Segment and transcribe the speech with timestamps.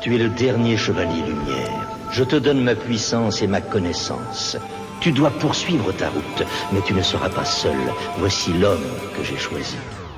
[0.00, 1.86] Tu es le dernier chevalier lumière.
[2.12, 4.56] Je te donne ma puissance et ma connaissance.
[5.00, 6.42] Tu dois poursuivre ta route,
[6.72, 7.76] mais tu ne seras pas seul.
[8.18, 8.84] Voici l'homme
[9.16, 9.76] que j'ai choisi.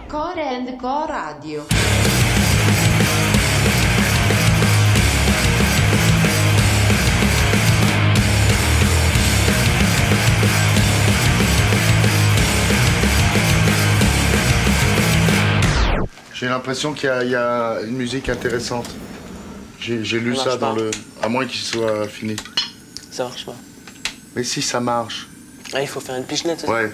[0.08, 1.62] Core and Core Radio.
[16.34, 18.88] J'ai l'impression qu'il y, a- il y a une musique intéressante.
[19.82, 20.80] J'ai j'ai lu Ça dans pas.
[20.80, 20.90] le.
[21.20, 22.36] À moins qu'il soit fini.
[23.10, 23.56] Ça marche pas.
[24.36, 25.26] Mais si ça marche.
[25.74, 26.60] Ah, il faut faire une pichenette.
[26.60, 26.90] ça Ouais.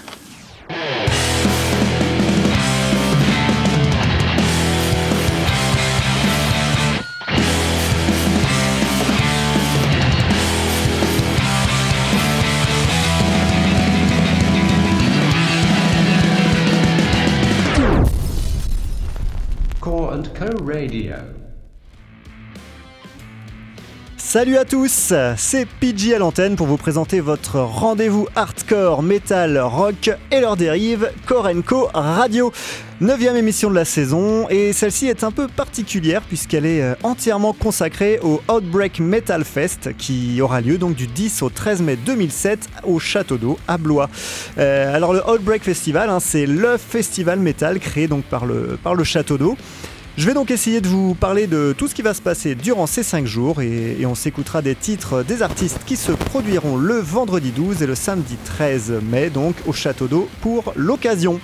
[19.81, 21.48] Core and Co Radio.
[24.29, 30.11] Salut à tous, c'est PG à l'antenne pour vous présenter votre rendez-vous hardcore, metal, rock
[30.31, 32.53] et leurs dérives, Korenko Radio.
[33.01, 37.55] Neuvième émission de la saison et celle-ci est un peu particulière puisqu'elle est euh, entièrement
[37.55, 42.69] consacrée au Outbreak Metal Fest qui aura lieu donc du 10 au 13 mai 2007
[42.85, 44.11] au Château d'Eau à Blois.
[44.59, 49.39] Euh, alors le Outbreak Festival, hein, c'est le festival métal créé donc par le Château
[49.39, 49.57] d'Eau.
[50.19, 52.89] Je vais donc essayer de vous parler de tout ce qui va se passer durant
[52.89, 57.53] ces 5 jours et, on s'écoutera des titres des artistes qui se produiront le vendredi
[57.53, 61.39] 12 et le samedi 13 mai donc au Château d'Eau pour l'occasion.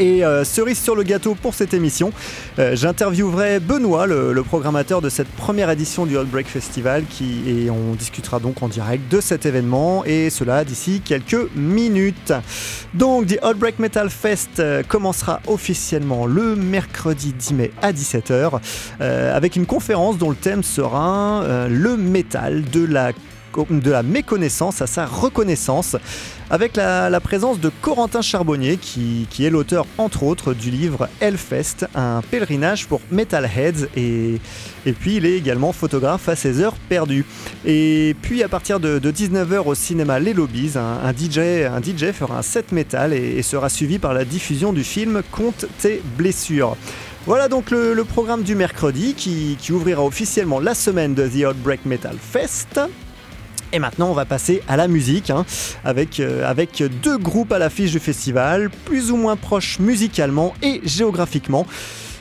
[0.00, 2.12] Et euh, cerise sur le gâteau pour cette émission,
[2.58, 7.94] euh, j'interviewerai Benoît, le, programmateur de cette première édition du Outbreak Festival, qui, et on
[7.94, 12.32] discutera donc en direct de cet événement, et cela d'ici quelques minutes.
[12.92, 18.60] Donc, The Outbreak Metal Fest euh, commencera officiellement le mercredi 10 mai à 17h,
[19.00, 23.12] euh, avec une conférence dont le thème sera le métal de la
[23.70, 25.96] de la méconnaissance à sa reconnaissance,
[26.50, 32.20] avec la, présence de Corentin Charbonnier, qui, est l'auteur, entre autres, du livre Hellfest, un
[32.30, 34.40] pèlerinage pour Metalheads, et,
[34.86, 37.24] et puis il est également photographe à ses heures perdues.
[37.64, 42.38] Et puis à partir de, 19h au cinéma Les Lobbies, un, DJ, un DJ fera
[42.38, 46.76] un set métal et, sera suivi par la diffusion du film Compte tes blessures.
[47.26, 51.46] Voilà donc le, le programme du mercredi qui, qui ouvrira officiellement la semaine de The
[51.46, 52.80] Outbreak Metal Fest.
[53.74, 55.44] Et maintenant, on va passer à la musique, hein,
[55.84, 60.80] avec, euh, avec deux groupes à l'affiche du festival, plus ou moins proches musicalement et
[60.84, 61.66] géographiquement,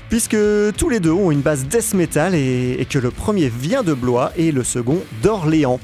[0.09, 0.35] puisque
[0.75, 4.31] tous les deux ont une base death metal et, que le premier vient de Blois
[4.35, 5.79] et le second d'Orléans.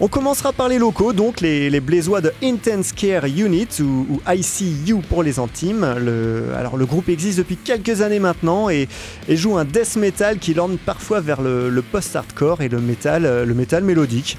[0.00, 5.02] On commencera par les locaux, donc les, les Blésois de Intense Care Unit ou, ICU
[5.06, 5.86] pour les intimes.
[5.98, 8.88] Le, alors le groupe existe depuis quelques années maintenant et,
[9.28, 13.26] et joue un death metal qui lorne parfois vers le, le post-hardcore et le metal,
[13.26, 14.38] euh, le metal mélodique.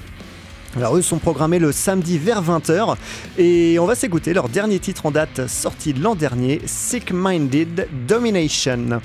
[0.76, 2.96] Alors eux sont programmés le samedi vers 20h
[3.38, 9.00] et on va s'écouter leur dernier titre en date sorti l'an dernier, Sick Minded Domination.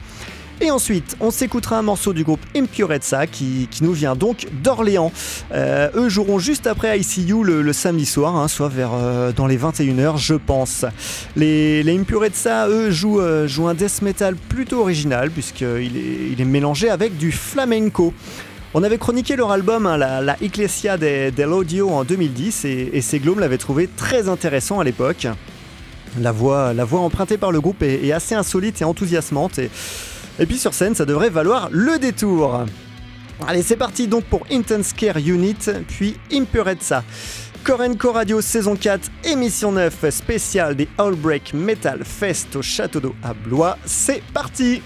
[0.60, 5.14] Et ensuite, on s'écoutera un morceau du groupe Impurezza qui, nous vient donc d'Orléans.
[5.54, 9.58] Euh, eux joueront juste après ICU le, samedi soir, hein, soit vers euh, dans les
[9.58, 10.86] 21h, je pense.
[11.36, 16.46] Les, les Impurezza, eux, jouent, euh, jouent un death metal plutôt original puisqu'il il est
[16.46, 18.14] mélangé avec du flamenco.
[18.74, 23.02] On avait chroniqué leur album, hein, la, la Ecclesia de- dell'Audio en 2010, et, et
[23.02, 25.28] Seglom l'avait trouvé très intéressant à l'époque.
[26.22, 29.70] La voix, la voix empruntée par le groupe est, assez insolite et enthousiasmante, et,
[30.46, 32.64] puis sur scène, ça devrait valoir le détour.
[33.46, 35.58] Allez, c'est parti donc pour Intense Care Unit,
[35.90, 37.04] puis Impurezza.
[37.66, 43.34] Korenko Radio saison 4, émission 9 spéciale des Allbreak Metal Fest au Château d'Eau à
[43.34, 43.78] Blois.
[43.86, 44.82] C'est parti!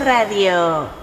[0.00, 0.99] Radio.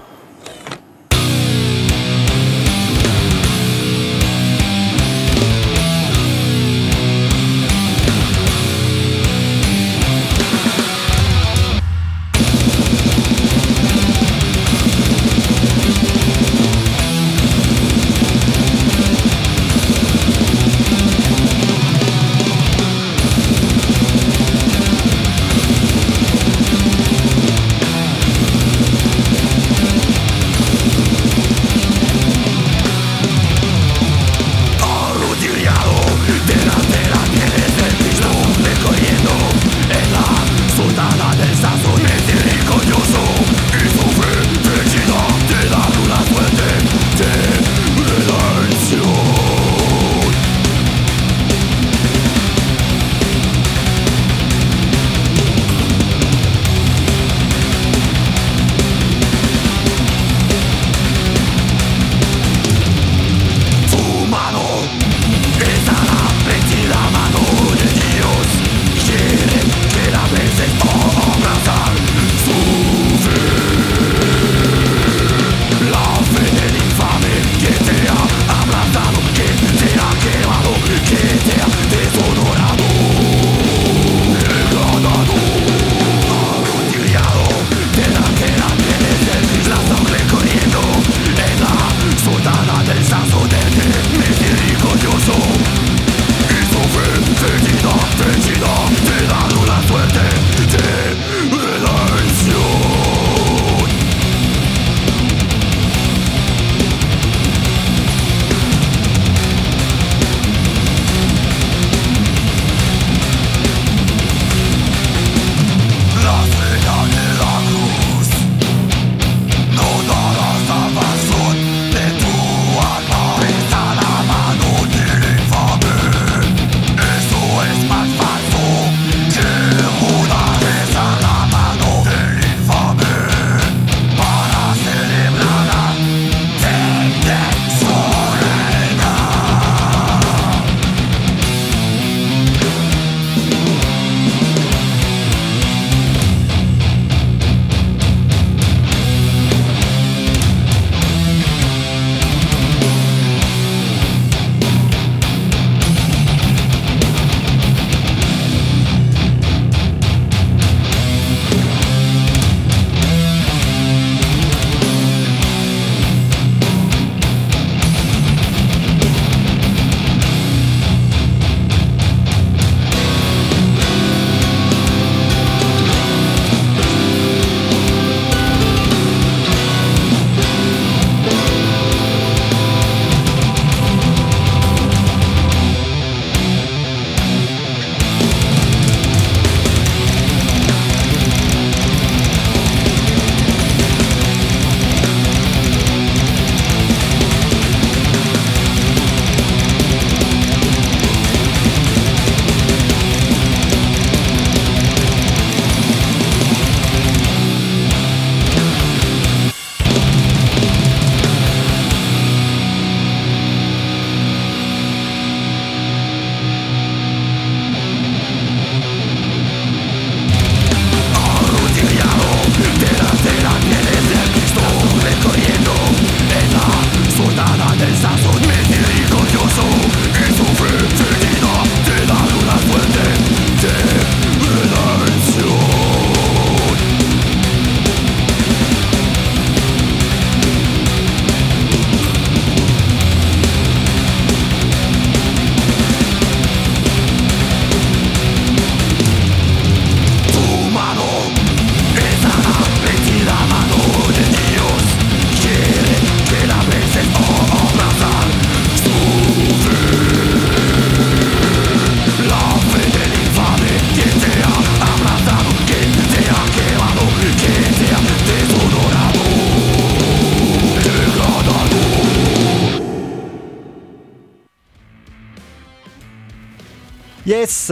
[277.48, 277.70] Yes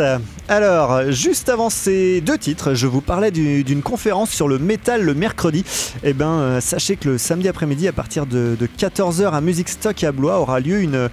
[0.48, 5.02] Alors, juste avant ces deux titres, je vous parlais du- d'une conférence sur le métal
[5.02, 5.64] le mercredi.
[6.04, 10.04] Eh ben, euh, sachez que le samedi après-midi, à partir de, 14h à Musique Stock
[10.04, 11.08] à Blois, aura lieu une,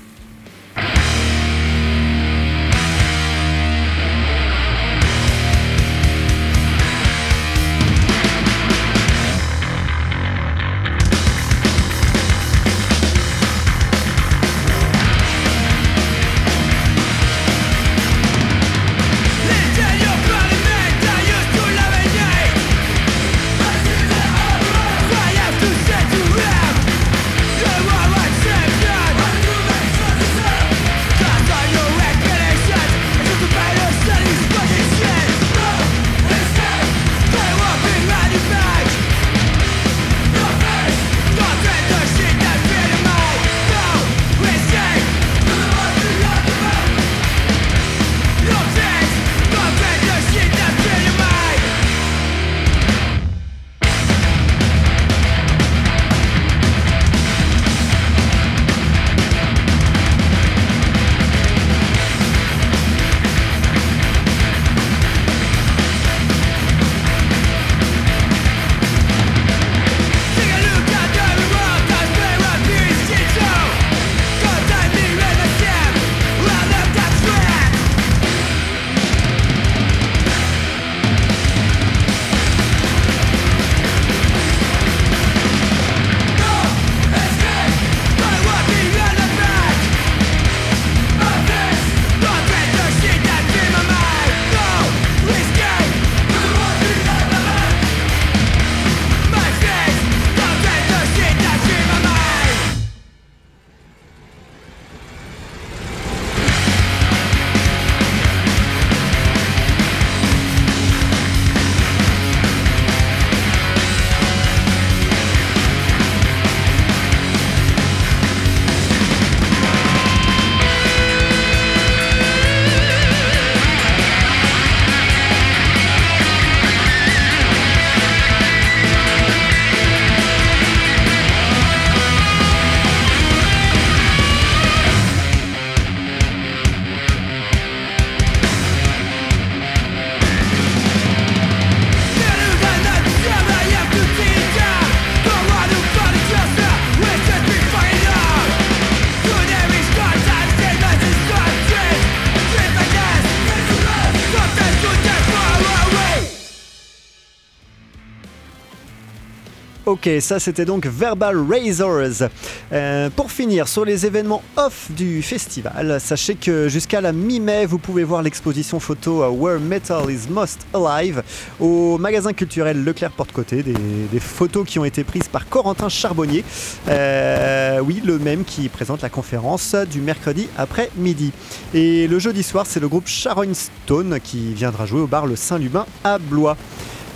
[160.05, 162.27] Ok, ça c'était donc Verbal Razors.
[162.73, 167.77] Euh, pour finir, sur les événements off du festival, sachez que jusqu'à la mi-mai, vous
[167.77, 171.23] pouvez voir l'exposition photo Where Metal is Most Alive
[171.57, 173.63] au magasin culturel Leclerc Porte-Côté.
[173.63, 173.75] Des,
[174.11, 176.43] des photos qui ont été prises par Corentin Charbonnier.
[176.89, 181.31] Euh, oui, le même qui présente la conférence du mercredi après-midi.
[181.73, 185.37] Et le jeudi soir, c'est le groupe Sharon Stone qui viendra jouer au bar Le
[185.37, 186.57] Saint-Lubin à Blois.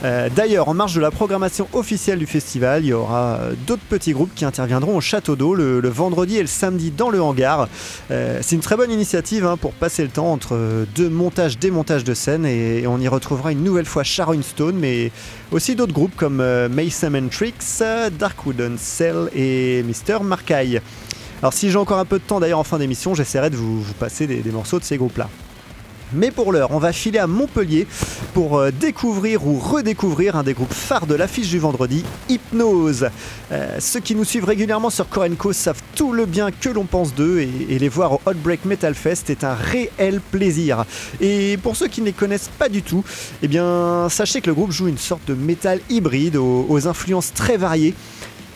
[0.04, 3.84] Euh, D'ailleurs, en marge de la programmation officielle du festival, il y aura euh, d'autres
[3.90, 7.68] petits groupes qui interviendront au Château d'Eau le, vendredi et le samedi dans le hangar.
[8.12, 12.04] Euh, C'est une très bonne initiative hein, pour passer le temps entre deux montages, démontages
[12.04, 15.12] de scènes et, on y retrouvera une nouvelle fois Sharon Stone, mais
[15.52, 20.24] aussi d'autres groupes comme Mason and Tricks, euh, Dark Wooden Cell et Mr.
[20.24, 20.80] Marcaille.
[21.42, 23.84] Alors si j'ai encore un peu de temps d'ailleurs en fin d'émission, j'essaierai de vous,
[24.00, 25.28] passer des, des morceaux de ces groupes-là.
[26.14, 27.86] Mais pour l'heure, on va filer à Montpellier
[28.34, 33.10] pour euh, découvrir ou redécouvrir un des groupes phares de l'affiche du vendredi, Hypnose.
[33.52, 37.14] Euh, ceux qui nous suivent régulièrement sur Corenco savent tout le bien que l'on pense
[37.14, 40.86] d'eux et, les voir au Hot Break Metal Fest est un réel plaisir.
[41.20, 43.04] Et pour ceux qui ne les connaissent pas du tout,
[43.44, 47.58] eh bien, sachez que le groupe joue une sorte de métal hybride aux, influences très
[47.58, 47.94] variées,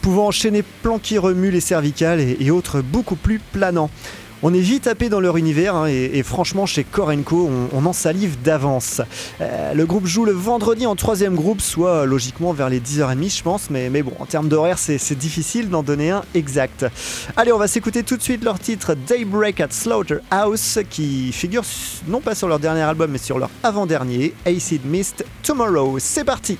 [0.01, 3.89] pouvant enchaîner plans qui remuent les cervicales et autres beaucoup plus planants.
[4.43, 7.93] On est vite tapé dans leur univers hein, et, franchement chez Korenko on, on en
[7.93, 9.01] salive d'avance.
[9.39, 13.43] Euh, le groupe joue le vendredi en troisième groupe, soit logiquement vers les 10h30 je
[13.43, 16.87] pense, mais, mais bon en termes d'horaire c'est difficile d'en donner un exact.
[17.37, 21.63] Allez on va s'écouter tout de suite leur titre Daybreak at Slaughterhouse qui figure
[22.07, 25.99] non pas sur leur dernier album mais sur leur avant-dernier Acid Mist Tomorrow.
[25.99, 26.57] C'est parti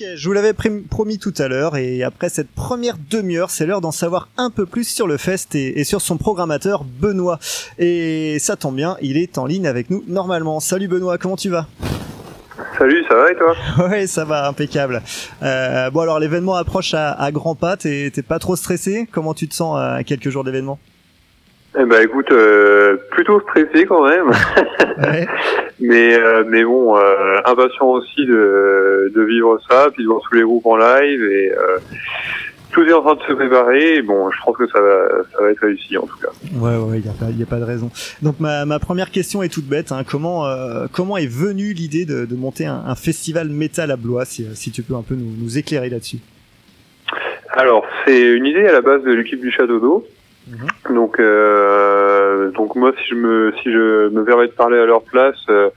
[0.00, 0.54] Je vous l'avais
[0.88, 4.64] promis tout à l'heure et après cette première demi-heure, c'est l'heure d'en savoir un peu
[4.64, 7.38] plus sur le fest et, et sur son programmateur Benoît.
[7.78, 10.58] Et ça tombe bien, il est en ligne avec nous normalement.
[10.58, 11.66] Salut Benoît, comment tu vas?
[12.78, 13.54] Salut, ça va et toi?
[13.88, 15.02] Ouais, ça va, impeccable.
[15.42, 19.06] Euh, bon alors l'événement approche à, à grands pas, t'es t'es pas trop stressé?
[19.12, 20.78] Comment tu te sens à quelques jours d'événement
[21.78, 24.26] Eh ben écoute, euh, plutôt stressé quand même,
[24.98, 25.26] Ouais.
[25.80, 30.34] mais euh, mais bon, euh, impatient aussi de, de vivre ça, puis de voir tous
[30.34, 31.78] les groupes en live et euh,
[32.72, 33.94] tout est en train de se préparer.
[33.98, 36.30] Et bon, je pense que ça va ça va être réussi en tout cas.
[36.56, 37.88] Ouais, ouais, il y a pas, y a pas de raison.
[38.20, 39.92] Donc ma, ma première question est toute bête.
[39.92, 40.02] Hein.
[40.08, 44.24] Comment, euh, comment est venue l'idée de, de monter un, un festival métal à Blois
[44.24, 46.18] si, si tu peux un peu nous, nous éclairer là-dessus?
[47.52, 50.06] Alors, c'est une idée à la base de l'équipe du Château d'eau.
[50.88, 55.02] Donc, euh, donc moi, si je me, si je me permets de parler à leur
[55.02, 55.70] place, euh,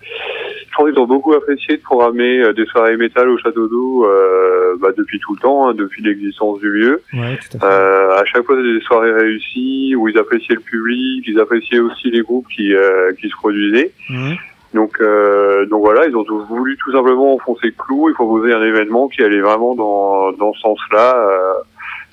[0.70, 4.06] je pense qu'ils ont beaucoup apprécié de programmer euh, des soirées métal au Château d'eau
[4.06, 7.02] euh, bah, depuis tout le temps, hein, depuis l'existence du lieu.
[7.14, 7.66] Ouais, à.
[7.66, 11.80] Euh, à chaque fois, c'était des soirées réussies où ils appréciaient le public, ils appréciaient
[11.80, 13.92] aussi les groupes qui, euh, qui se produisaient.
[14.10, 14.36] Mhm.
[14.74, 18.64] Donc, euh, donc voilà, ils ont voulu tout simplement enfoncer le clou et proposer un
[18.64, 21.54] événement qui allait vraiment dans, dans ce sens-là euh,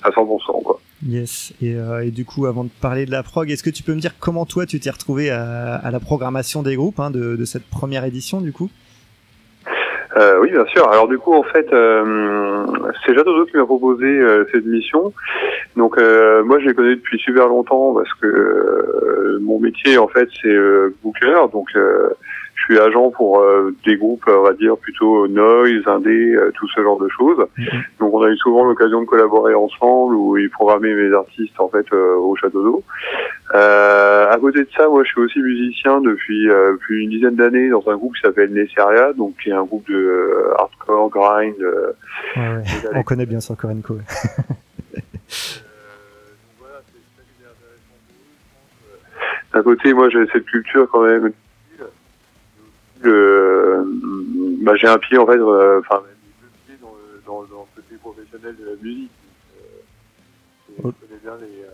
[0.03, 0.63] à 100%.
[0.63, 0.79] Quoi.
[1.07, 1.53] Yes.
[1.61, 3.93] Et, euh, et du coup, avant de parler de la prog, est-ce que tu peux
[3.93, 7.35] me dire comment toi tu t'es retrouvé à, à la programmation des groupes hein, de,
[7.35, 8.69] de cette première édition du coup?
[10.17, 10.89] Euh, oui, bien sûr.
[10.91, 12.65] Alors du coup, en fait, euh,
[13.05, 15.13] c'est Jadot qui m'a proposé euh, cette mission.
[15.77, 20.07] Donc euh, moi, je les connais depuis super longtemps parce que euh, mon métier, en
[20.07, 21.47] fait, c'est euh, booker.
[21.53, 22.09] Donc euh,
[22.71, 26.81] suis agent pour euh, des groupes, on va dire, plutôt noise, indé, euh, tout ce
[26.81, 27.45] genre de choses.
[27.99, 31.67] Donc on a eu souvent l'occasion de collaborer ensemble où ils programmaient mes artistes, en
[31.69, 32.83] fait, euh, au Château d'eau.
[33.53, 37.35] Euh, à côté de ça, moi, je suis aussi musicien depuis, euh, depuis une dizaine
[37.35, 41.09] d'années dans un groupe qui s'appelle Nesseria, donc qui est un groupe de euh, hardcore,
[41.09, 41.55] grind.
[41.61, 41.91] euh,
[42.37, 42.57] Ouais, ouais.
[42.59, 43.95] métal On connaît bien sûr Korenko.
[43.95, 44.01] ouais.
[49.53, 51.31] À côté, moi, j'ai cette culture quand même.
[53.03, 53.83] Le,
[54.63, 57.67] bah, j'ai un pied en fait, euh, enfin, même deux pieds dans, le- dans, dans
[57.75, 59.11] ce côté professionnel de la musique.
[60.83, 61.69] Donc, euh, je connais bien les, euh,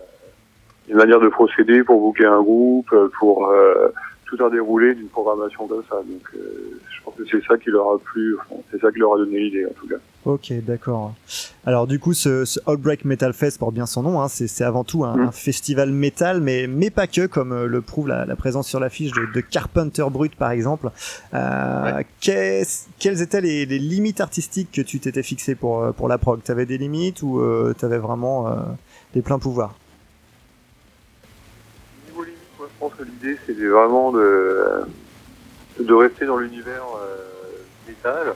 [0.88, 3.90] les manières de procéder pour booker un groupe, pour euh,
[4.28, 5.96] tout un déroulé d'une programmation comme ça.
[5.98, 9.00] Donc, euh, je pense que c'est ça qui leur a plu, enfin, c'est ça qui
[9.00, 9.96] leur a donné l'idée en tout cas.
[10.26, 11.14] Ok, d'accord.
[11.66, 14.20] Alors du coup, ce, ce Outbreak Metal Fest porte bien son nom.
[14.22, 14.28] Hein.
[14.28, 15.22] C'est c'est avant tout un, Mm.
[15.28, 18.82] un festival métal, mais mais pas que, comme euh, le prouve la, la présence sur
[18.82, 20.90] l'affiche de, de Carpenter Brut, par exemple.
[21.34, 26.10] Euh, qu'est-ce- quelles étaient les, les limites artistiques que tu t'étais fixé pour euh, pour
[26.10, 26.44] la prog?
[26.44, 28.52] T'avais des limites ou euh, t'avais vraiment euh,
[29.16, 29.76] les pleins pouvoirs?
[32.78, 34.82] Je pense que l'idée c'était vraiment de,
[35.80, 37.18] de rester dans l'univers euh,
[37.88, 38.36] métal.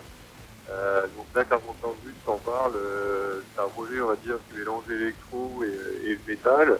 [0.72, 4.58] Euh, donc là, Carpenter Brut t'en parle, euh, c'est un projet, on va dire, qui
[4.58, 6.80] mélange l'électro et, et le métal.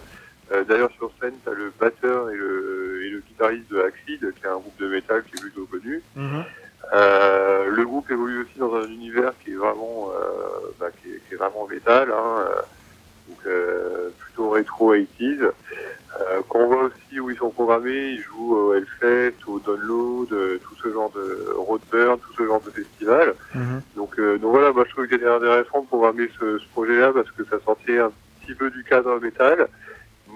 [0.50, 4.44] Euh, D'ailleurs, sur scène, t'as le batteur et le, et le guitariste de Axid, qui
[4.44, 6.02] est un groupe de métal qui est plutôt connu.
[6.94, 11.20] Euh, le groupe évolue aussi dans un univers qui est vraiment, euh, bah, qui, est,
[11.28, 12.60] qui est vraiment métal, hein, euh,
[13.28, 15.52] donc euh, plutôt rétro 80s.
[16.20, 20.30] Euh, quand on voit aussi où ils sont programmés, ils jouent au Hellfest, au Download,
[20.32, 23.34] euh, tout ce genre de Roadburn, tout ce genre de festival.
[23.96, 27.12] Donc, euh, donc voilà, moi je trouve que c'était intéressant de programmer ce, ce projet-là
[27.14, 29.68] parce que ça sortait un petit peu du cadre métal,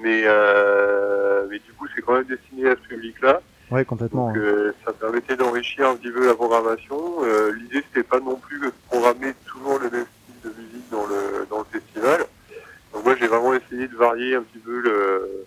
[0.02, 3.40] mais euh, mais du coup c'est quand même destiné à ce public-là.
[3.70, 4.28] Ouais, complètement.
[4.28, 7.16] Donc euh, ça permettait d'enrichir un petit peu la programmation.
[7.24, 11.04] Euh, L'idée c'était pas non plus de programmer toujours le même style de musique dans
[11.06, 12.24] le dans le festival.
[12.94, 15.44] Donc moi j'ai vraiment essayé de varier un petit peu le,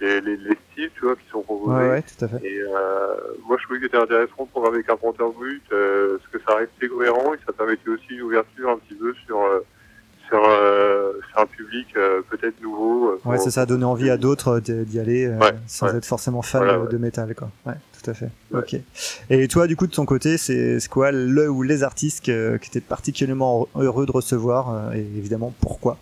[0.00, 1.16] les, les, les styles tu vois
[1.78, 2.46] Ouais, ouais, tout à fait.
[2.46, 3.14] Et euh,
[3.46, 6.88] moi je trouvais que c'était intéressant de programmer Carpenter Brut euh, parce que ça restait
[6.88, 9.60] cohérent et ça permettait aussi une ouverture un petit peu sur euh,
[10.28, 13.08] sur, euh, sur un public euh, peut-être nouveau.
[13.10, 15.96] euh, Ouais, c'est ça, donner envie à d'autres d'y aller Ouais, sans ouais.
[15.96, 16.88] être forcément fan Voilà, de, ouais.
[16.88, 17.50] de métal, quoi.
[17.66, 18.28] Ouais, tout à fait.
[18.54, 18.76] Ok.
[19.28, 22.66] Et toi, du coup, de ton côté, c'est quoi le ou les artistes que, que
[22.70, 25.98] t'es particulièrement heureux de recevoir et évidemment pourquoi?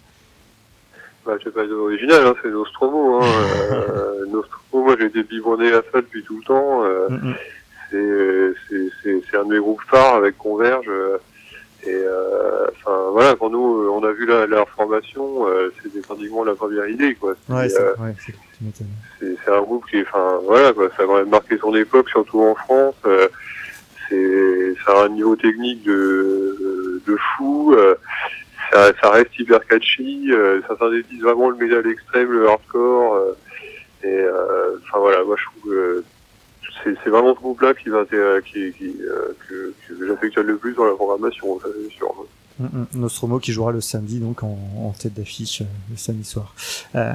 [1.28, 3.16] Bah, sais pas original, hein, c'est Nostromo.
[3.20, 3.26] Hein.
[3.70, 6.84] euh, Nostromo, moi j'ai été biberonné à ça depuis tout le temps.
[6.84, 7.34] euh, Mm, mm.
[7.90, 10.86] c'est, c'est, c'est, c'est un de mes groupes phares avec Converge.
[10.88, 11.18] euh,
[11.86, 11.94] et
[12.72, 15.44] enfin voilà, pour nous, on a vu la, leur formation,
[15.82, 17.34] c'était pratiquement la première idée, quoi.
[17.46, 18.34] C'est, Ouais, c'est ouais, c'est-
[19.20, 22.40] c'est, c'est un groupe qui, enfin voilà, quoi, ça a quand marqué son époque, surtout
[22.40, 22.94] en France.
[24.08, 27.74] c'est, ça a un niveau technique de, de fou.
[27.74, 27.94] euh,
[28.72, 33.14] ça, ça reste hyper catchy, euh, ça synthétise vraiment le métal extrême, le hardcore.
[33.14, 33.32] euh,
[34.04, 36.04] et euh, enfin voilà, moi je trouve que
[36.84, 40.74] c'est, c'est vraiment ce groupe-là qui m'intéresse, qui, qui, euh, que, que j'affectionne le plus
[40.74, 42.14] dans la programmation, c'est sûr.
[42.60, 42.86] Mm, mm.
[43.00, 46.54] Nostromo qui jouera le samedi donc en, en tête d'affiche euh, le samedi soir.
[46.96, 47.12] Euh,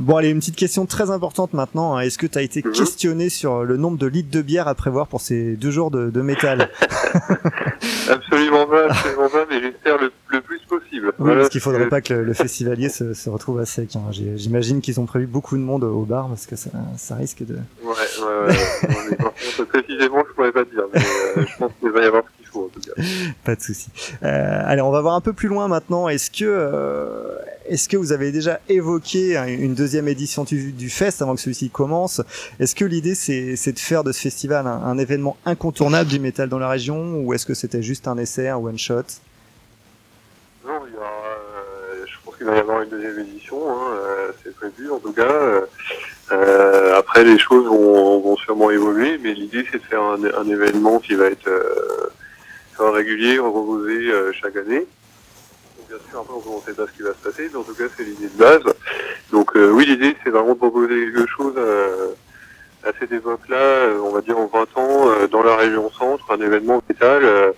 [0.00, 1.96] bon allez une petite question très importante maintenant.
[1.96, 2.00] hein.
[2.00, 2.72] Est-ce que tu as été Mhm.
[2.72, 6.08] questionné sur le nombre de litres de bière à prévoir pour ces deux jours de,
[6.10, 6.68] de métal?
[8.10, 11.12] Absolument pas, absolument pas, mais j'espère le, le plus possible.
[11.18, 13.94] Oui, parce qu'il faudrait que- pas que le, le festivalier se, se retrouve à sec.
[13.96, 14.02] hein.
[14.10, 17.56] J'imagine qu'ils ont prévu beaucoup de monde au bar parce que ça, ça risque de.
[17.82, 18.56] Ouais, ouais, ouais.
[18.88, 22.00] Non, mais par contre, précisément, je pourrais pas dire, mais euh, je pense qu'il va
[22.02, 23.02] y avoir ce qu'il faut, en tout cas.
[23.44, 23.88] Pas de souci.
[24.22, 26.08] Euh, allez, on va voir un peu plus loin maintenant.
[26.08, 30.88] Est-ce que, euh, est-ce que vous avez déjà évoqué un- une deuxième édition du, du
[30.90, 32.20] fest avant que celui-ci commence?
[32.60, 36.18] Est-ce que l'idée c'est, c'est de faire de ce festival un, un événement incontournable du
[36.20, 39.02] métal dans la région, ou est-ce que c'était juste un essai, un one shot
[40.66, 43.90] Non, il y aura, euh, je pense qu'il va y avoir une deuxième édition, hein,
[43.92, 45.22] euh, c'est prévu en tout cas.
[45.22, 45.66] Euh,
[46.30, 50.48] euh, après, les choses vont, vont sûrement évoluer, mais l'idée c'est de faire un, un
[50.48, 54.86] événement qui va être euh, régulier, reproposé euh, chaque année.
[55.88, 57.74] Bien sûr, après on ne sait pas ce qui va se passer, mais en tout
[57.74, 58.62] cas c'est l'idée de base.
[59.32, 61.54] Donc euh, oui, l'idée c'est vraiment de proposer quelque chose
[62.84, 66.80] à cette époque-là, on va dire en 20 ans, dans la région centre, un événement
[66.88, 67.54] métal.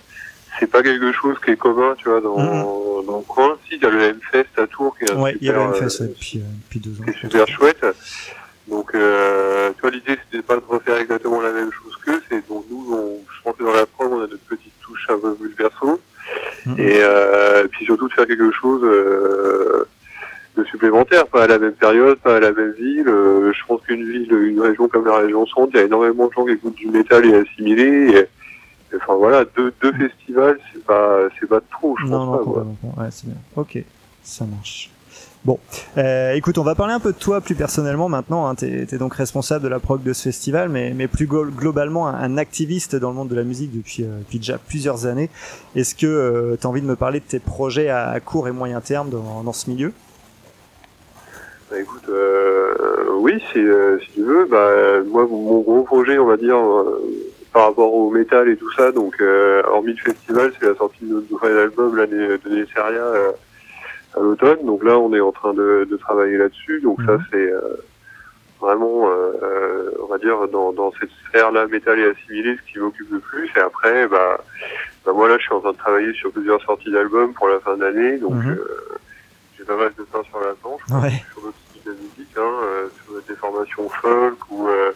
[0.51, 3.57] Euh, c'est pas quelque chose qui est commun, tu vois, dans, dans le coin.
[3.67, 5.69] Si, il y a le M-Fest à Tours qui est Ouais, il y a super,
[5.69, 7.13] le euh, depuis, euh, depuis deux ans.
[7.19, 7.85] super chouette.
[8.67, 12.21] Donc, euh, tu vois, l'idée, c'était pas de refaire exactement la même chose qu'eux.
[12.29, 15.07] C'est donc nous, on, je pense que dans la prog, on a notre petite touche
[15.09, 15.99] un peu plus perso.
[16.65, 16.75] Mhm.
[16.79, 19.85] Et euh, puis surtout de faire quelque chose euh,
[20.55, 23.07] de supplémentaire, pas à la même période, pas à la même ville.
[23.07, 26.27] Euh, je pense qu'une ville, une région comme la région centre, il y a énormément
[26.27, 28.11] de gens qui écoutent du métal et assimilés.
[28.15, 28.27] Et
[28.97, 33.01] enfin voilà, deux, deux festivals, c'est pas, c'est pas trop, je Non, pense non, pas.
[33.03, 33.37] Ouais, c'est bien.
[33.55, 33.83] Ok,
[34.23, 34.89] ça marche.
[35.43, 35.57] Bon,
[35.97, 38.45] euh, écoute, on va parler un peu de toi plus personnellement maintenant.
[38.47, 38.53] Hein.
[38.53, 42.07] T'es es donc responsable de la prog de ce festival, mais, mais plus glo- globalement
[42.07, 45.31] un, un activiste dans le monde de la musique depuis, euh, depuis déjà plusieurs années.
[45.75, 48.47] Est-ce que euh, tu as envie de me parler de tes projets à, à court
[48.47, 49.93] et moyen terme dans, dans ce milieu?
[51.71, 52.75] Bah écoute, euh,
[53.19, 57.01] oui, si, euh, si tu veux, bah moi mon gros projet, on va dire, euh,
[57.53, 61.03] par rapport au métal et tout ça, donc euh, hormis le festival, c'est la sortie
[61.05, 63.31] de notre nouvel album l'année de Nesseria euh,
[64.15, 64.65] à l'automne.
[64.65, 66.79] Donc là, on est en train de, de travailler là-dessus.
[66.81, 67.23] Donc ça, Mhm.
[67.31, 67.61] c'est euh,
[68.61, 72.79] vraiment, euh, euh, on va dire, dans, dans cette sphère-là, métal et assimilé, ce qui
[72.79, 73.49] m'occupe le plus.
[73.55, 74.37] Et après, bah,
[75.05, 77.59] bah moi là, je suis en train de travailler sur plusieurs sorties d'albums pour la
[77.59, 78.17] fin de l'année.
[78.17, 78.51] Donc Mhm.
[78.51, 78.97] euh,
[79.57, 81.21] j'ai pas mal de pain sur la planche Ouais.
[81.33, 81.41] sur
[82.37, 84.91] hein, euh, sur des formations folk ou euh,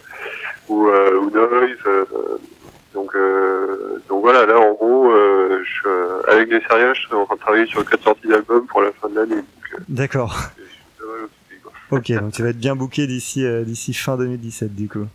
[0.69, 2.07] ou, euh, ou noise.
[2.93, 3.11] donc
[4.09, 7.65] donc voilà, là en gros, je, avec les céréales, je suis en train de travailler
[7.67, 9.43] sur quatre sorties d'albums pour la fin de l'année.
[9.89, 10.36] D'accord.
[11.91, 15.05] Ok, donc tu vas être bien booké d'ici euh, d'ici fin 2017 du coup.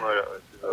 [0.00, 0.22] Voilà.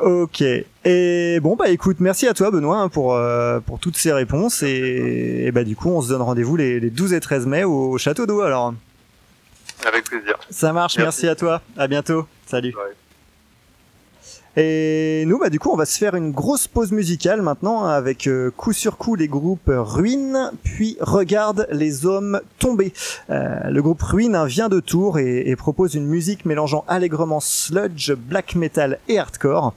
[0.02, 0.41] Ok.
[0.86, 4.64] Et bon bah écoute, merci à toi Benoît hein, pour euh, pour toutes ces réponses
[4.64, 7.66] et, et bah du coup on se donne rendez-vous les, les 12 et 13 mai
[7.66, 8.74] au, au château d'eau alors.
[10.52, 11.26] Ça marche, merci.
[11.26, 11.28] Merci.
[11.28, 11.62] à toi.
[11.78, 12.28] À bientôt.
[12.45, 12.76] Salut.
[12.76, 12.95] Ouais.
[14.58, 18.28] Et nous, bah, du coup, on va se faire une grosse pause musicale maintenant avec
[18.28, 22.91] euh, coup sur coup les groupes Ruine, puis Regarde les hommes tombés.
[23.30, 27.39] Euh, le groupe Ruine hein, vient de Tours et, et propose une musique mélangeant allègrement
[27.39, 29.74] sludge, black metal et hardcore.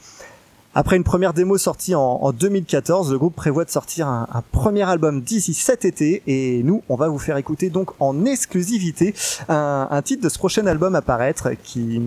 [0.77, 4.83] Après une première démo sortie en, en 2014, le groupe prévoit de sortir un, premier
[4.83, 9.14] album d'ici cet été et nous, on va vous faire écouter donc en exclusivité
[9.49, 12.01] un, titre de ce prochain album à paraître qui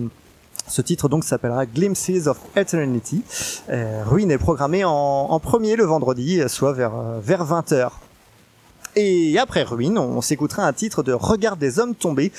[0.66, 3.22] ce titre donc s'appellera Glimpses of Eternity.
[3.70, 7.88] Euh, Ruin est programmé en, premier le vendredi, soit vers, euh, vers 20h.
[8.96, 12.32] Et après Ruin, on s'écoutera un titre de Regarde des hommes tombés,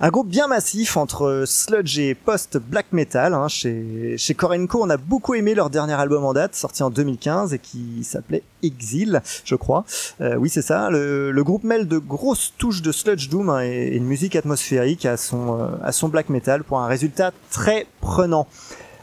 [0.00, 3.32] un groupe bien massif entre sludge et post-black metal.
[3.32, 3.48] hein.
[3.48, 7.54] Chez, chez Korenko, on a beaucoup aimé leur dernier album en date, sorti en 2015
[7.54, 9.84] et qui s'appelait Exil, je crois.
[10.20, 10.90] Euh, oui, c'est ça.
[10.90, 15.16] Le, groupe mêle de grosses touches de sludge doom hein, et, une musique atmosphérique à
[15.16, 18.46] son, euh, à son black metal pour un résultat très prenant.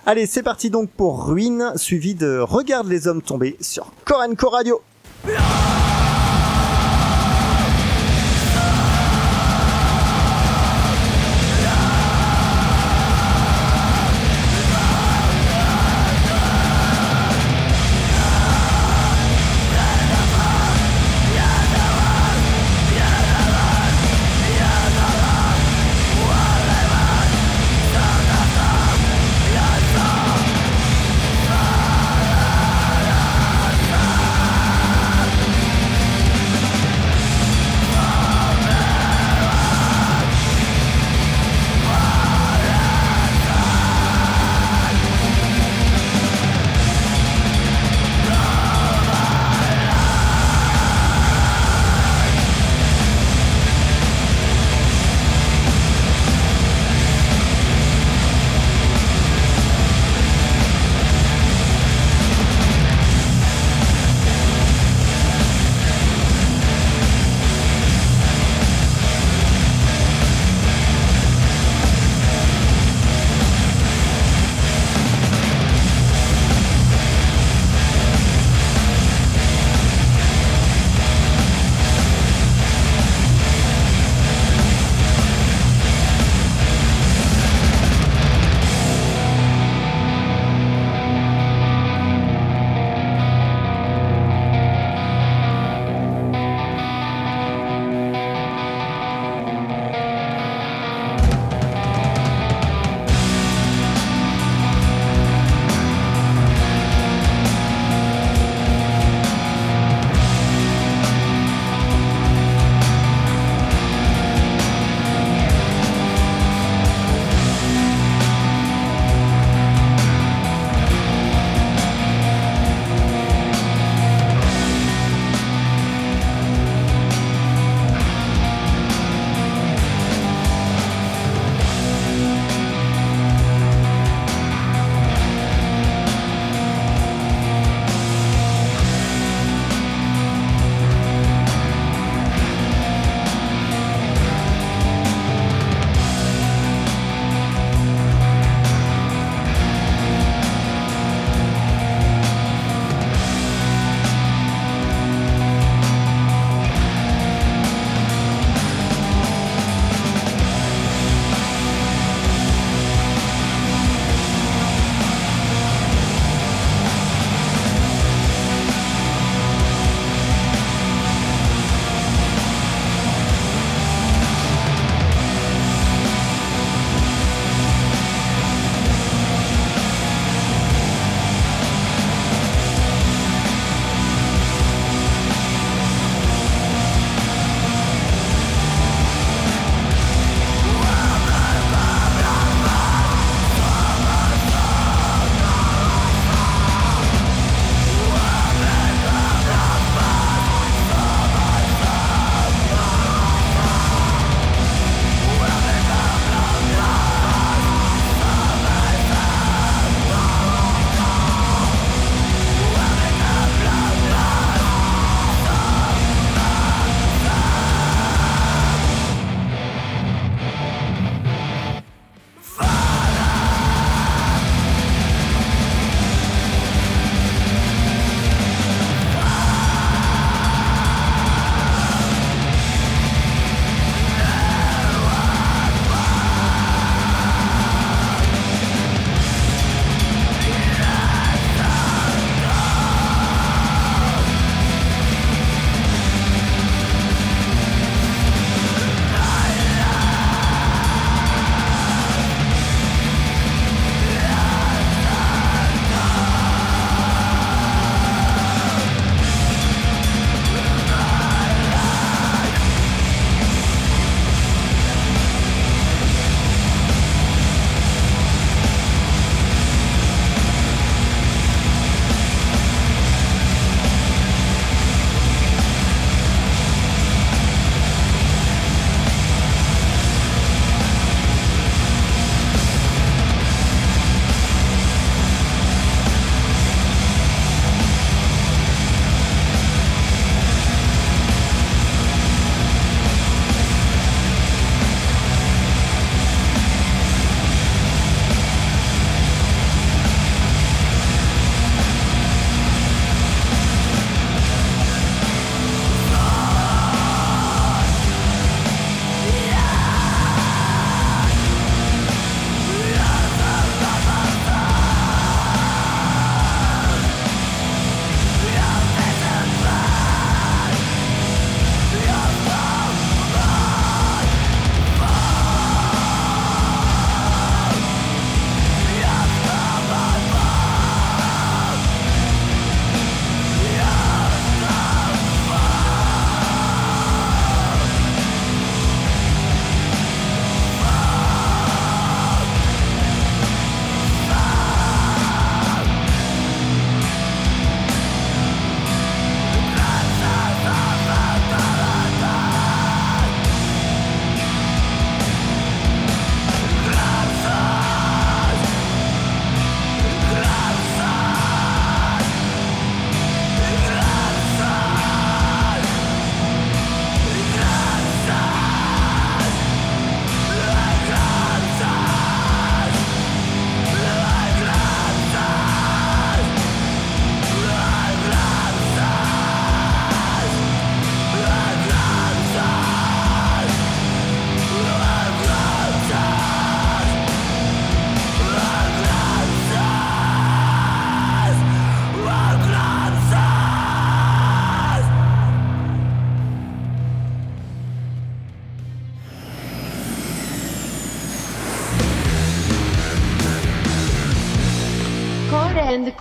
[0.05, 4.81] Allez, c'est parti donc pour Ruine, suivi de Regarde les hommes tombés sur Korenko Radio.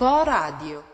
[0.03, 0.89] And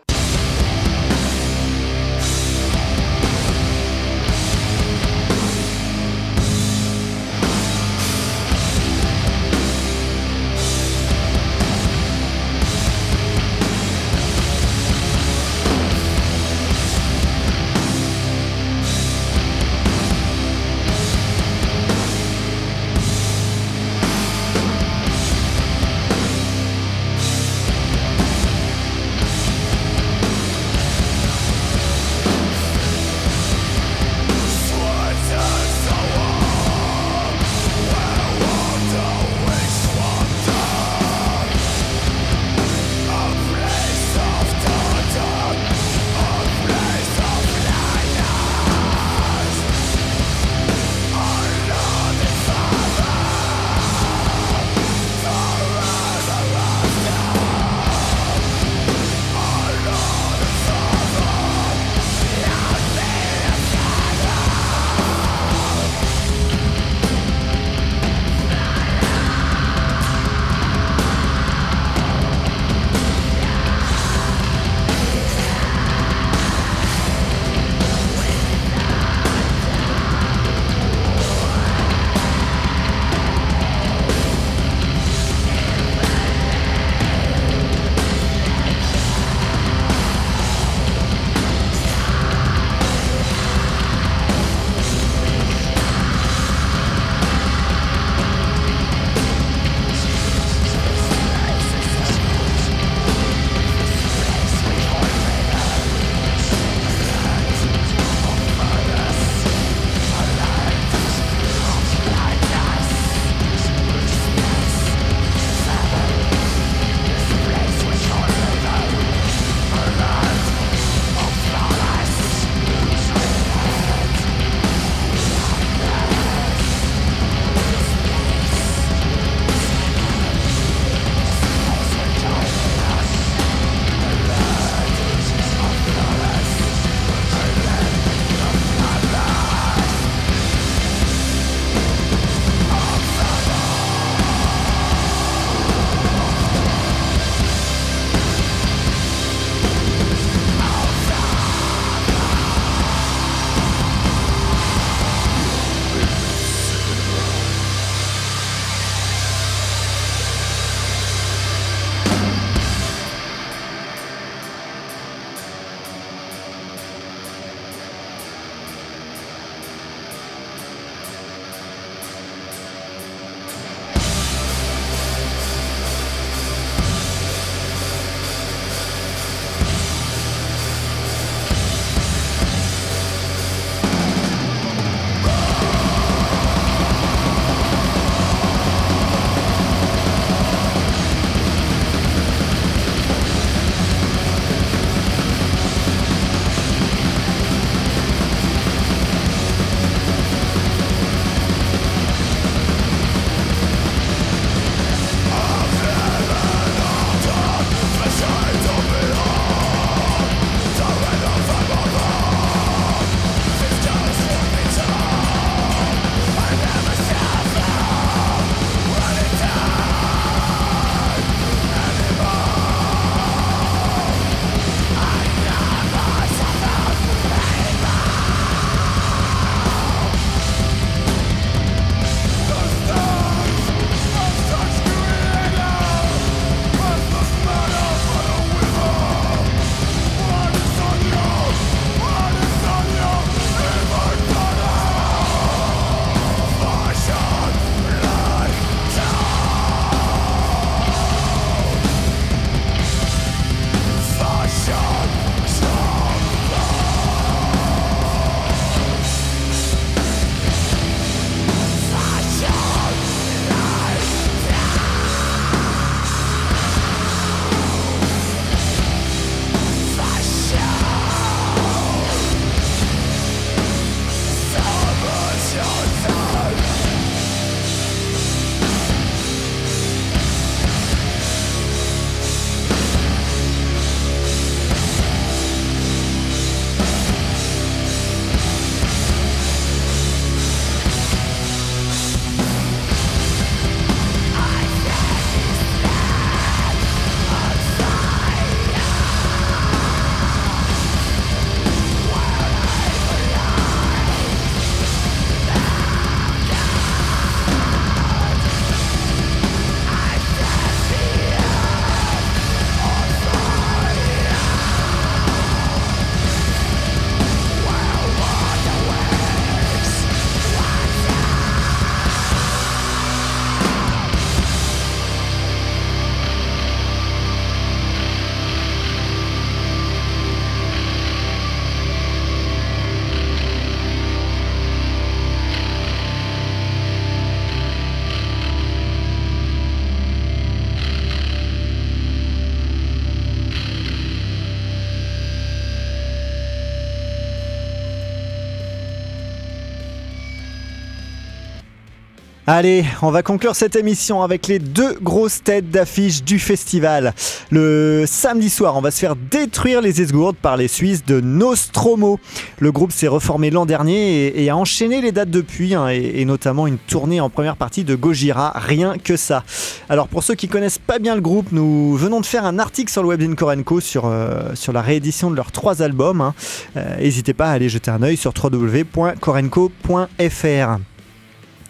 [352.49, 357.13] Allez, on va conclure cette émission avec les deux grosses têtes d'affiche du festival.
[357.51, 362.21] Le samedi soir, on va se faire détruire les esgourdes par les Suisses de Nostromo.
[362.59, 366.67] Le groupe s'est reformé l'an dernier et, a enchaîné les dates depuis, hein, et, notamment
[366.67, 369.43] une tournée en première partie de Gojira, rien que ça.
[369.89, 372.89] Alors pour ceux qui connaissent pas bien le groupe, nous venons de faire un article
[372.89, 376.21] sur le webzine Korenko sur, euh, sur la réédition de leurs trois albums.
[376.21, 376.33] hein.
[376.77, 380.77] Euh, N'hésitez pas à aller jeter un œil sur www.korenko.fr.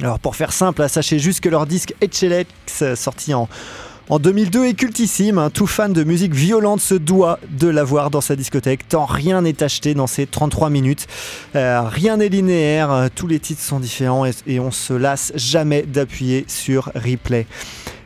[0.01, 2.49] Alors pour faire simple, hein, sachez juste que leur disque Etchelex,
[2.83, 3.49] euh, sorti en,
[4.09, 5.39] en 2002, est cultissime.
[5.39, 5.49] hein.
[5.49, 9.63] Tout fan de musique violente se doit de l'avoir dans sa discothèque, tant rien n'est
[9.63, 11.07] acheté dans ces 33 minutes.
[11.55, 15.81] Euh, rien n'est linéaire, euh, tous les titres sont différents et, on se lasse jamais
[15.81, 17.47] d'appuyer sur replay.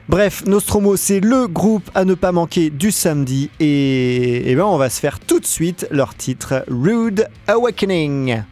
[0.07, 4.77] Bref, Nostromo, c'est le groupe à ne pas manquer du samedi et, et ben on
[4.77, 8.43] va se faire tout de suite leur titre Rude Awakening.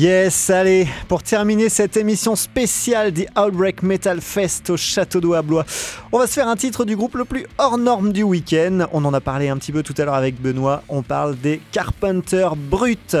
[0.00, 5.42] Yes, allez, pour terminer cette émission spéciale des Outbreak Metal Fest au Château d'Eau à
[5.42, 5.66] Blois,
[6.10, 8.86] on va se faire un titre du groupe le plus hors norme du week-end.
[8.94, 11.60] On en a parlé un petit peu tout à l'heure avec Benoît, on parle des
[11.70, 13.18] Carpenters Brutes.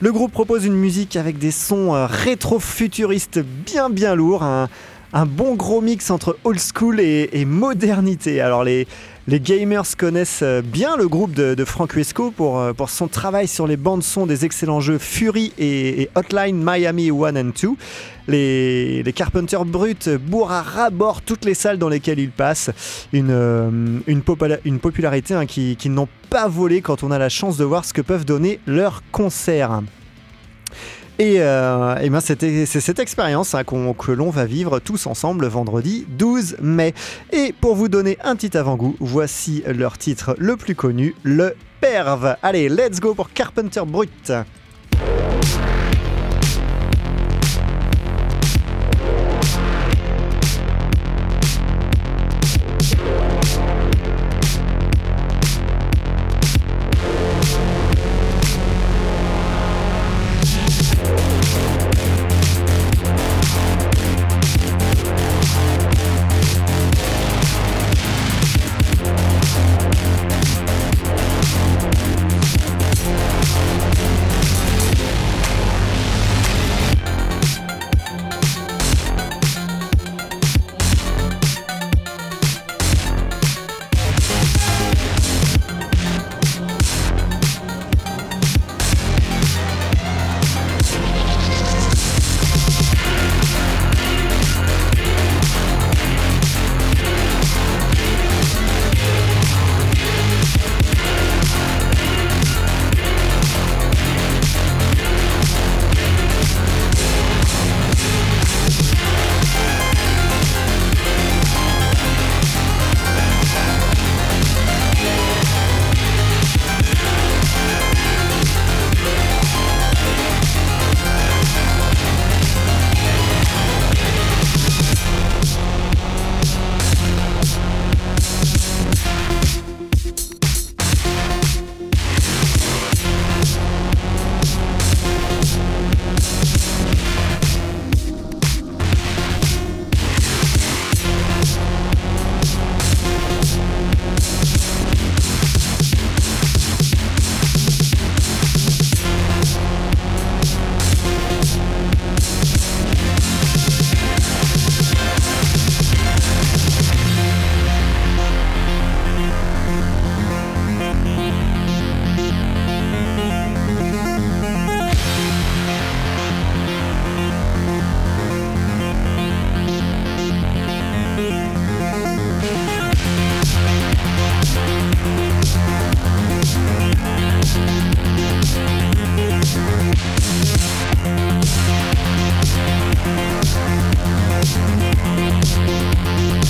[0.00, 4.68] Le groupe propose une musique avec des sons euh, rétro-futuristes bien bien lourds, un,
[5.12, 8.40] un bon gros mix entre old school et, et modernité.
[8.40, 8.88] Alors les,
[9.30, 13.06] les gamers connaissent euh, bien le groupe de, de Frank Huesco pour, euh, pour son
[13.06, 17.68] travail sur les bandes son des excellents jeux Fury et, Hotline Miami 1 and 2.
[18.26, 22.70] Les, Carpenters Brut bourrent à ras-bord toutes les salles dans lesquelles ils passent.
[23.12, 24.00] Une, euh,
[24.82, 28.02] popularité hein, qui n'ont pas volé quand on a la chance de voir ce que
[28.02, 29.80] peuvent donner leurs concerts.
[31.20, 35.48] Et, euh, eh ben c'est cette expérience hein, que l'on va vivre tous ensemble le
[35.48, 36.94] vendredi 12 mai.
[37.30, 42.36] Et pour vous donner un petit avant-goût, voici leur titre le plus connu, le Perv.
[42.42, 44.32] Allez, let's go pour Carpenter Brut.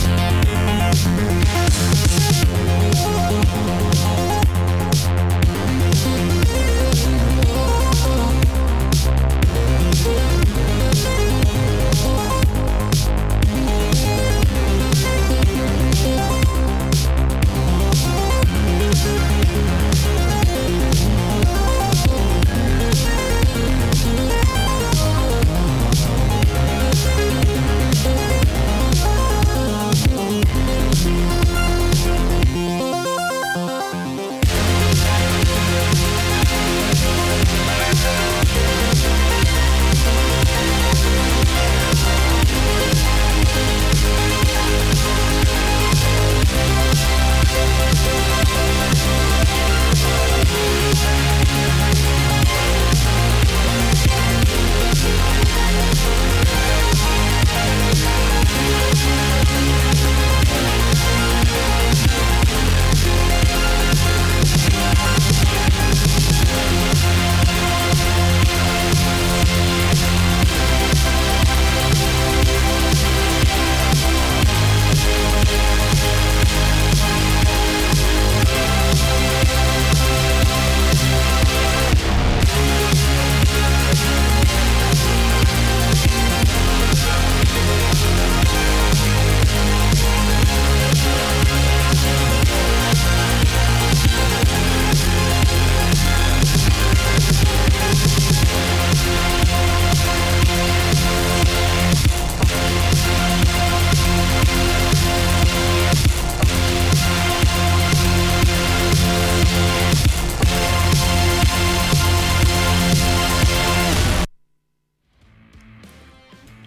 [0.02, 0.49] Thank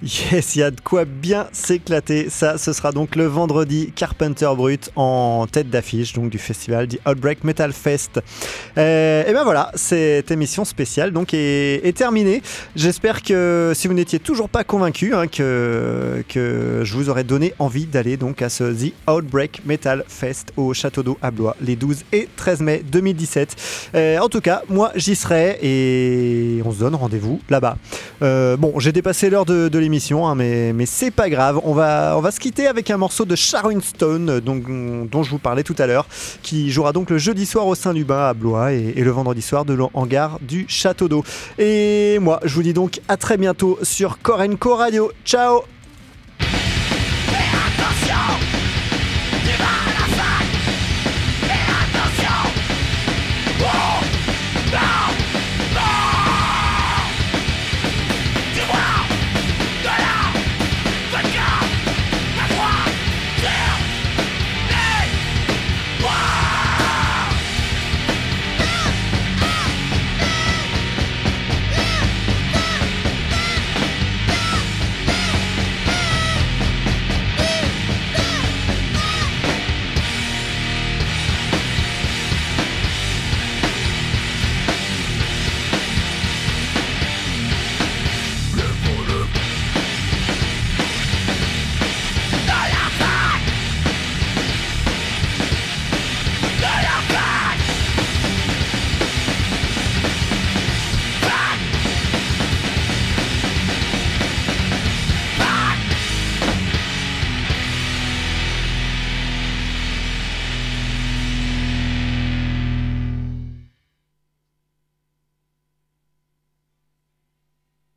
[0.03, 2.29] Yes, il y a de quoi bien s'éclater.
[2.29, 6.99] Ça, ce sera donc le vendredi Carpenter Brut en tête d'affiche donc du festival du
[7.07, 8.19] Outbreak Metal Fest.
[8.77, 12.41] Euh, et ben voilà, cette émission spéciale donc est, est terminée.
[12.75, 17.53] J'espère que si vous n'étiez toujours pas convaincu, hein, que, que je vous aurais donné
[17.57, 21.77] envie d'aller donc à ce The Outbreak Metal Fest au Château d'eau à Blois les
[21.77, 23.55] 12 et 13 mai 2017.
[23.95, 27.77] Euh, en tout cas, moi j'y serai et on se donne rendez-vous là-bas.
[28.21, 29.92] Euh, bon, j'ai dépassé l'heure de, de l'émission,
[30.27, 31.59] hein, mais, mais c'est pas grave.
[31.63, 34.63] On va, on va se quitter avec un morceau de Sharon Stone, donc,
[35.09, 36.07] dont je vous parlais tout à l'heure,
[36.41, 39.11] qui jouera donc le jeudi soir au sein du bain à Blois et, et le
[39.11, 41.23] vendredi soir de l'hangar du Château d'eau.
[41.57, 45.11] Et moi, je vous dis donc à très bientôt sur Korenko Radio.
[45.25, 45.63] Ciao